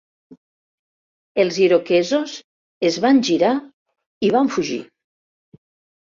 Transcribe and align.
Els 1.43 1.59
iroquesos 1.65 2.33
es 2.91 2.99
van 3.05 3.21
girar 3.29 3.53
i 4.27 4.33
van 4.39 4.53
fugir. 4.57 4.81